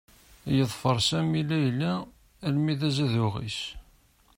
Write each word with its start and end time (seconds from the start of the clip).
Yeḍfer 0.55 0.97
Sami 1.09 1.41
Layla 1.49 1.93
almi 2.47 2.73
d 2.79 2.81
azaduɣ-is. 2.87 3.59